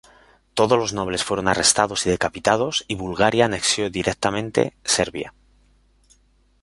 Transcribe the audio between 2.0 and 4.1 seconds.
y decapitados y Bulgaria anexó